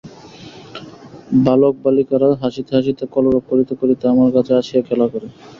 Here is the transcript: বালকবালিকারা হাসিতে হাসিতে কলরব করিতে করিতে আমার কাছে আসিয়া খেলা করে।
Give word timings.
বালকবালিকারা 1.43 2.29
হাসিতে 2.41 2.71
হাসিতে 2.77 3.03
কলরব 3.13 3.43
করিতে 3.49 3.73
করিতে 3.81 4.03
আমার 4.13 4.29
কাছে 4.35 4.51
আসিয়া 4.59 4.81
খেলা 4.87 5.07
করে। 5.13 5.27